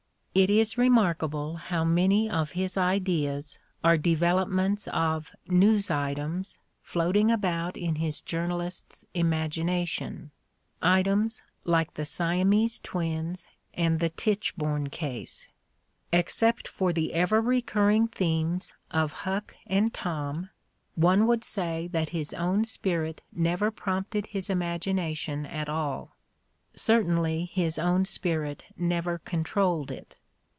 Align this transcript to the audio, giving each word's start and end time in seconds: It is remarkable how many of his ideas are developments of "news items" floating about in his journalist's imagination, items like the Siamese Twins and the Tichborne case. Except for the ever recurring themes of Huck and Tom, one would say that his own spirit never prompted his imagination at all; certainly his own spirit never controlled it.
It 0.33 0.49
is 0.49 0.77
remarkable 0.77 1.57
how 1.57 1.83
many 1.83 2.29
of 2.29 2.51
his 2.51 2.77
ideas 2.77 3.59
are 3.83 3.97
developments 3.97 4.87
of 4.87 5.35
"news 5.45 5.91
items" 5.91 6.57
floating 6.81 7.29
about 7.29 7.75
in 7.75 7.95
his 7.95 8.21
journalist's 8.21 9.03
imagination, 9.13 10.31
items 10.81 11.41
like 11.65 11.95
the 11.95 12.05
Siamese 12.05 12.79
Twins 12.79 13.49
and 13.73 13.99
the 13.99 14.07
Tichborne 14.09 14.89
case. 14.89 15.49
Except 16.13 16.65
for 16.65 16.93
the 16.93 17.13
ever 17.13 17.41
recurring 17.41 18.07
themes 18.07 18.73
of 18.89 19.11
Huck 19.27 19.57
and 19.67 19.93
Tom, 19.93 20.49
one 20.95 21.27
would 21.27 21.43
say 21.43 21.87
that 21.89 22.11
his 22.11 22.33
own 22.35 22.63
spirit 22.63 23.21
never 23.33 23.69
prompted 23.69 24.27
his 24.27 24.49
imagination 24.49 25.45
at 25.45 25.67
all; 25.67 26.15
certainly 26.73 27.43
his 27.43 27.77
own 27.77 28.05
spirit 28.05 28.63
never 28.77 29.17
controlled 29.17 29.91
it. 29.91 30.15